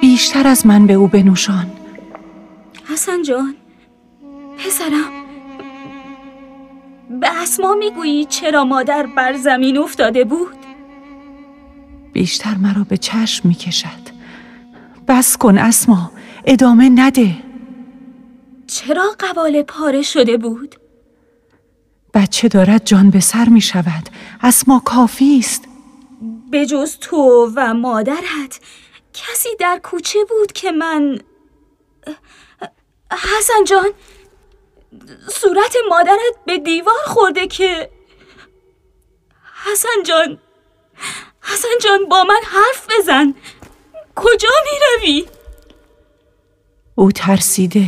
بیشتر 0.00 0.46
از 0.46 0.66
من 0.66 0.86
به 0.86 0.92
او 0.92 1.06
بنوشان. 1.06 1.66
حسن 2.92 3.22
جان 3.22 3.54
پسرم. 4.58 5.10
به 7.20 7.42
اسما 7.42 7.74
می‌گویی 7.74 8.24
چرا 8.24 8.64
مادر 8.64 9.06
بر 9.06 9.36
زمین 9.36 9.78
افتاده 9.78 10.24
بود؟ 10.24 10.56
بیشتر 12.12 12.54
مرا 12.54 12.86
به 12.88 12.96
چشم 12.96 13.48
می‌کشد. 13.48 14.17
بس 15.08 15.36
کن 15.36 15.58
اسما 15.58 16.10
ادامه 16.44 16.88
نده. 16.94 17.36
چرا 18.66 19.16
قبال 19.20 19.62
پاره 19.62 20.02
شده 20.02 20.36
بود؟ 20.36 20.74
بچه 22.14 22.48
دارد 22.48 22.84
جان 22.84 23.10
به 23.10 23.20
سر 23.20 23.48
می 23.48 23.60
شود. 23.60 24.08
اسما 24.40 24.82
کافی 24.84 25.38
است. 25.38 25.64
به 26.50 26.66
جز 26.66 26.98
تو 26.98 27.52
و 27.56 27.74
مادرت 27.74 28.60
کسی 29.14 29.48
در 29.60 29.80
کوچه 29.82 30.18
بود 30.28 30.52
که 30.52 30.72
من 30.72 31.18
حسن 33.12 33.64
جان 33.66 33.90
صورت 35.30 35.76
مادرت 35.90 36.44
به 36.46 36.58
دیوار 36.58 37.02
خورده 37.06 37.46
که 37.46 37.90
حسن 39.72 40.02
جان 40.06 40.38
حسن 41.42 41.68
جان 41.84 42.08
با 42.08 42.24
من 42.24 42.40
حرف 42.44 42.86
بزن. 42.98 43.34
کجا 44.18 44.48
می 44.64 44.78
روی؟ 44.80 45.26
او 46.94 47.12
ترسیده 47.12 47.86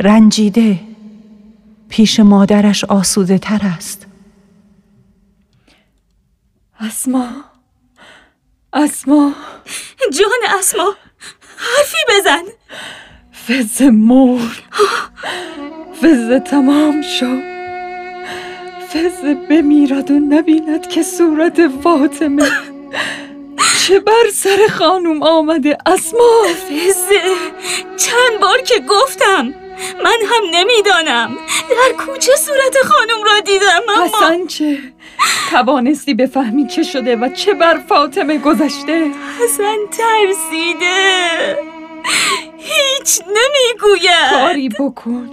رنجیده 0.00 0.80
پیش 1.88 2.20
مادرش 2.20 2.84
آسوده 2.84 3.38
تر 3.38 3.60
است. 3.62 4.06
اسما 6.80 7.28
اسما. 8.72 9.32
جان 10.12 10.58
اسما 10.58 10.94
حرفی 11.56 11.96
بزن. 12.08 12.42
فز 13.46 13.82
مرد 13.82 14.62
فز 16.02 16.50
تمام 16.50 17.02
شد 17.02 17.42
فز 18.88 19.48
بمیرد 19.50 20.10
و 20.10 20.14
نبیند 20.14 20.86
که 20.88 21.02
صورت 21.02 21.68
فاطمه. 21.68 22.71
چه 23.86 24.00
بر 24.00 24.30
سر 24.32 24.66
خانوم 24.78 25.22
آمده 25.22 25.78
اسما 25.86 26.44
فزه 26.44 27.20
چند 27.96 28.40
بار 28.40 28.60
که 28.60 28.74
گفتم 28.88 29.54
من 30.04 30.16
هم 30.26 30.42
نمی‌دانم. 30.52 31.36
در 31.70 32.04
کوچه 32.04 32.32
صورت 32.36 32.76
خانم 32.84 33.24
را 33.24 33.40
دیدم 33.40 33.80
اما 33.88 34.04
حسن 34.04 34.46
چه؟ 34.46 34.78
توانستی 35.50 36.14
بفهمی 36.14 36.66
چه 36.66 36.82
شده 36.82 37.16
و 37.16 37.28
چه 37.28 37.54
بر 37.54 37.78
فاطمه 37.88 38.38
گذشته؟ 38.38 39.10
حسن 39.40 39.76
ترسیده. 39.90 41.58
هیچ 42.58 43.20
نمی‌گوید. 43.26 44.30
کاری 44.30 44.68
بکن. 44.68 45.30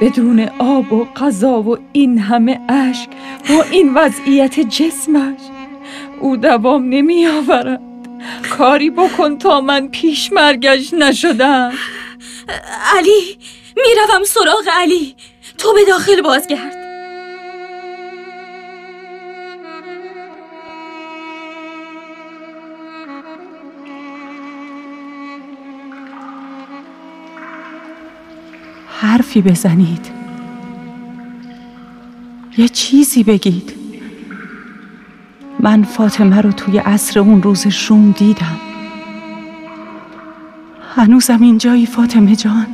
بدون 0.00 0.50
آب 0.58 0.92
و 0.92 1.04
غذا 1.04 1.62
و 1.62 1.78
این 1.92 2.18
همه 2.18 2.60
اشک 2.68 3.08
با 3.48 3.62
این 3.70 3.94
وضعیت 3.94 4.60
جسمش. 4.60 5.40
او 6.20 6.36
دوام 6.36 6.88
نمی 6.88 7.26
آورد 7.26 7.80
کاری 8.50 8.90
بکن 8.90 9.38
تا 9.38 9.60
من 9.60 9.88
پیش 9.88 10.32
مرگش 10.32 10.94
نشدم. 10.94 11.72
علی 12.96 13.38
می‌روم 13.76 14.24
سراغ 14.24 14.68
علی. 14.72 15.14
تو 15.58 15.72
به 15.74 15.84
داخل 15.88 16.20
بازگرد. 16.20 16.76
حرفی 29.00 29.42
بزنید. 29.42 30.06
یه 32.58 32.68
چیزی 32.68 33.22
بگید. 33.22 33.79
من 35.62 35.82
فاطمه 35.82 36.40
رو 36.40 36.52
توی 36.52 36.78
عصر 36.78 37.20
اون 37.20 37.42
روز 37.42 37.68
شوم 37.68 38.10
دیدم. 38.10 38.60
هنوزم 40.96 41.42
اینجایی 41.42 41.86
فاطمه 41.86 42.36
جان. 42.36 42.66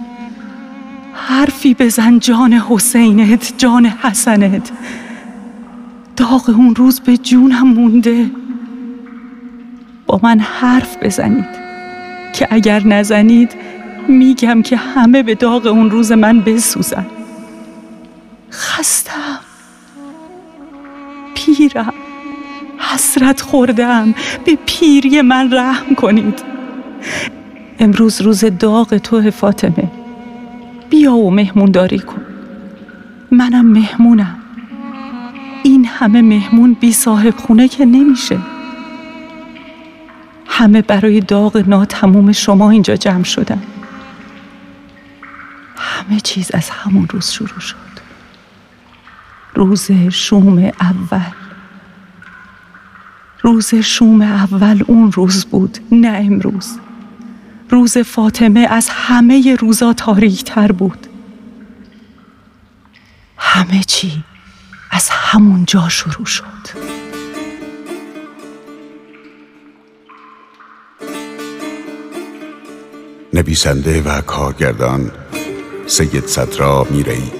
حرفی 1.13 1.75
بزن 1.75 2.19
جان 2.19 2.53
حسینت 2.53 3.55
جان 3.59 3.87
حسنت. 3.87 4.71
داغ 6.17 6.51
اون 6.51 6.75
روز 6.75 7.01
به 7.01 7.17
جونم 7.17 7.69
مونده. 7.69 8.31
با 10.07 10.21
من 10.23 10.41
حرف 10.41 10.97
بزنید 11.03 11.49
که 12.35 12.49
اگر 12.51 12.87
نزنید 12.87 13.53
میگم 14.09 14.63
که 14.63 14.77
همه 14.77 15.23
به 15.23 15.35
داغ 15.35 15.67
اون 15.67 15.91
روز 15.91 16.13
من 16.13 16.41
بسوزن. 16.41 17.07
خستم. 18.51 19.41
پیرم. 21.35 21.95
حسرت 22.97 23.41
خوردم. 23.41 24.15
به 24.45 24.59
پیری 24.67 25.23
من 25.23 25.53
رحم 25.53 25.95
کنید. 25.95 26.43
امروز 27.79 28.21
روز 28.21 28.45
داغ 28.45 28.97
تو 28.97 29.31
فاطمه. 29.31 29.91
بیا 30.91 31.15
و 31.15 31.31
مهمونداری 31.31 31.99
کن. 31.99 32.23
منم 33.31 33.67
مهمونم. 33.67 34.37
این 35.63 35.85
همه 35.85 36.23
مهمون 36.23 36.77
بی 36.81 36.93
صاحب 36.93 37.37
خونه 37.37 37.69
که 37.69 37.85
نمیشه. 37.85 38.39
همه 40.47 40.83
برای 40.83 41.21
داغ 41.21 41.65
ناتموم 41.67 42.33
شما 42.33 42.71
اینجا 42.71 42.97
جمع 42.97 43.25
شدن. 43.25 43.63
همه 45.77 46.21
چیز 46.21 46.51
از 46.55 46.71
همون 46.71 47.09
روز 47.11 47.31
شروع 47.31 47.61
شد. 47.61 47.77
روز 49.55 49.91
شوم 50.11 50.73
اول. 50.81 51.46
روز 53.47 53.75
شوم 53.75 54.23
اول 54.23 54.83
اون 54.87 55.13
روز 55.13 55.45
بود 55.45 55.79
نه 55.93 56.09
امروز. 56.09 56.79
روز 57.71 57.99
فاطمه 57.99 58.61
از 58.61 58.89
همه 58.89 59.57
روزا 59.61 59.93
تاریک 59.93 60.45
تر 60.45 60.73
بود. 60.73 61.07
همه 63.37 63.83
چی 63.87 64.25
از 64.91 65.09
همون 65.11 65.65
جا 65.65 65.89
شروع 65.89 66.27
شد. 66.27 66.45
نویسنده 73.35 74.03
و 74.03 74.21
کارگردان 74.21 75.11
سید 75.87 76.27
صدرا 76.27 76.87
میرئی 76.91 77.33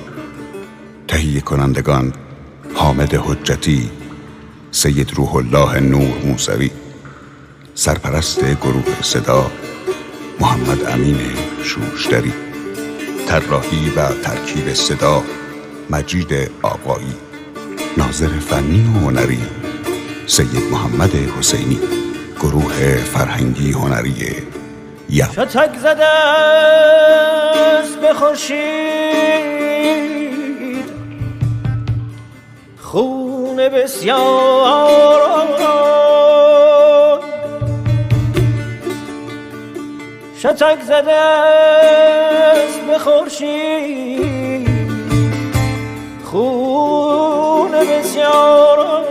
تهیه 1.09 1.41
کنندگان 1.41 2.13
حامد 2.75 3.15
حجتی 3.15 3.91
سید 4.77 5.13
روح 5.15 5.37
الله 5.37 5.81
نور 5.81 6.19
موسوی 6.25 6.71
سرپرست 7.75 8.45
گروه 8.45 9.03
صدا 9.03 9.51
محمد 10.41 10.87
امین 10.87 11.19
شوشتری 11.63 12.33
طراحی 13.29 13.91
و 13.97 14.09
ترکیب 14.09 14.73
صدا 14.73 15.23
مجید 15.91 16.51
آقایی 16.63 17.15
ناظر 17.97 18.29
فنی 18.29 18.81
و 18.81 18.99
هنری 19.01 19.43
سید 20.27 20.73
محمد 20.73 21.15
حسینی 21.15 21.79
گروه 22.41 22.97
فرهنگی 22.97 23.73
هنری 23.73 24.37
یا. 25.11 25.27
شتک 25.33 25.79
زده 25.79 26.05
است 26.05 28.01
به 28.01 28.15
خورشید 28.15 29.67
خون 33.57 33.69
بسیار 33.69 35.47
شتک 40.39 40.81
زده 40.83 41.13
است 41.13 42.81
به 42.81 42.99
خورشید. 42.99 44.69
خون 46.25 47.71
بسیار 47.71 49.05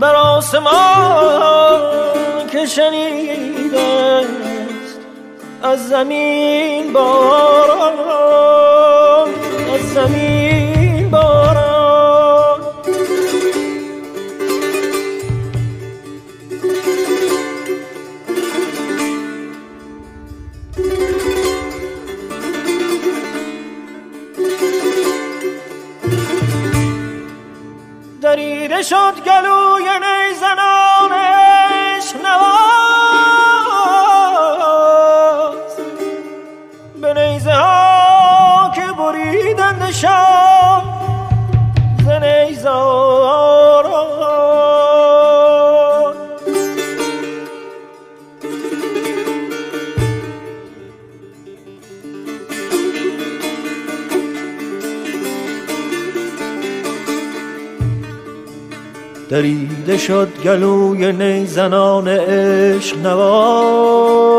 بر 0.00 0.14
آسمان 0.14 0.72
که 2.52 2.66
شنیده 2.66 3.80
است 3.80 4.98
از 5.62 5.88
زمین 5.88 6.92
باران 6.92 7.94
از 9.96 10.63
شام 39.92 40.82
ز 42.04 42.08
نیزاران 42.08 43.64
دریده 59.30 59.98
شد 59.98 60.28
گلوی 60.44 61.12
نیزنان 61.12 62.08
عشق 62.08 62.98
نواز 62.98 64.34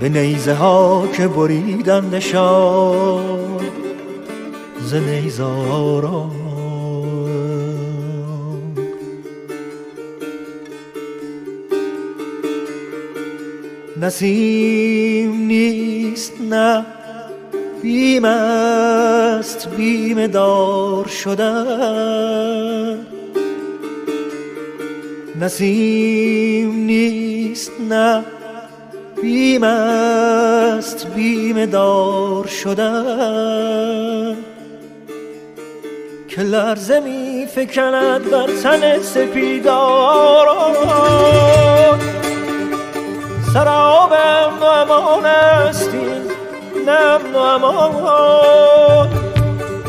به 0.00 0.08
نیزه 0.08 0.54
ها 0.54 1.08
که 1.16 1.28
بریدن 1.28 2.04
نشان 2.04 3.60
ز 4.80 4.94
نیزاران 4.94 6.30
نسیم 14.00 15.32
نیست 15.32 16.32
نه 16.50 16.86
بیم 17.82 18.24
است 18.24 19.68
بیم 19.68 20.26
دار 20.26 21.06
شدن. 21.06 23.06
نسیم 25.40 26.74
نیست 26.74 27.72
نه 27.88 28.24
بیم 29.22 29.62
است 29.62 31.06
بیم 31.06 31.66
دار 31.66 32.46
شدن. 32.46 34.36
که 36.28 36.42
لرزه 36.42 37.00
می 37.00 37.46
فکند 37.46 38.30
بر 38.30 38.46
تن 38.46 38.98
سپیداران. 38.98 40.74
سراب 43.54 44.12
امن 44.12 44.58
و 44.60 44.64
امان 44.64 45.26
است 45.26 45.90
نه 46.86 46.92
امن 46.92 47.32
و 47.32 47.38
امان 47.38 49.08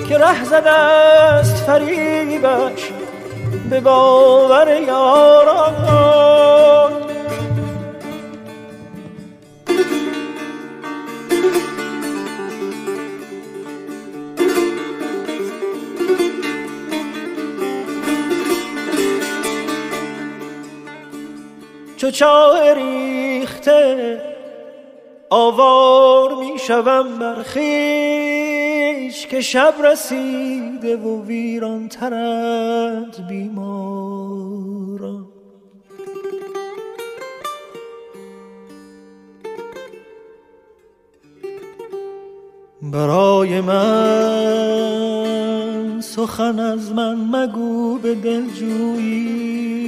که 0.09 0.17
ره 0.17 0.43
زده 0.43 0.69
است 0.71 1.55
فریبش 1.55 2.91
به 3.69 3.79
باور 3.79 4.81
یاران. 4.87 5.71
چو 22.01 22.11
چاه 22.11 22.73
ریخته 22.73 24.21
آوار 25.29 26.35
می 26.35 26.59
شوم 26.59 27.19
بر 27.19 27.43
خویش 27.43 29.27
که 29.27 29.41
شب 29.41 29.73
رسیده 29.83 30.97
و 30.97 31.25
ویران 31.25 31.87
ترند 31.87 33.27
بیماران 33.29 35.27
برای 42.81 43.61
من 43.61 44.81
سخن 46.01 46.59
از 46.59 46.91
من 46.91 47.15
مگو 47.15 47.97
به 47.97 48.15
دلجویی. 48.15 49.80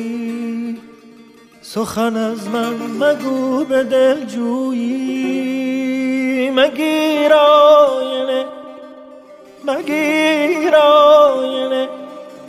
سخن 1.73 2.15
از 2.17 2.47
من 2.47 2.73
مگو 2.73 3.65
به 3.65 3.83
دلجویی. 3.83 4.91
مگیر 6.49 7.33
آینه 7.33 8.45
مگیر 9.65 10.75
آینه. 10.75 11.89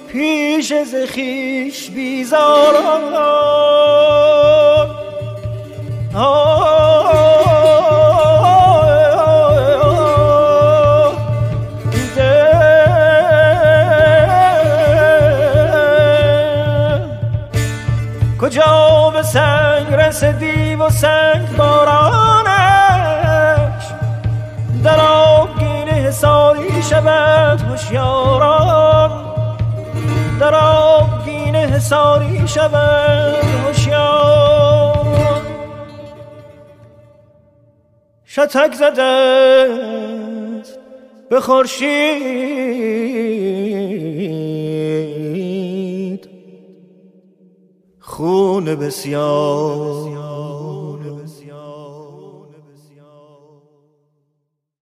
پیش 0.08 0.74
زخیش 0.82 1.90
بیزاران 1.90 3.14
کجا 18.40 18.83
سنگ 19.24 19.94
رسدی 19.94 20.74
و 20.74 20.90
سنگ 20.90 21.56
بارانش. 21.56 22.54
در 24.84 25.00
آبگین 25.00 25.88
حساری 25.88 26.82
شود 26.82 27.60
هوشیاران. 27.60 29.10
در 30.40 30.54
آبگین 30.54 31.56
حساری 31.56 32.48
شود 32.48 33.44
هوشیار 33.66 34.94
شتک 38.26 38.72
زده 38.74 39.66
به 41.30 41.40
خورشید. 41.40 42.84
خون 48.14 48.64
بسیار. 48.74 50.03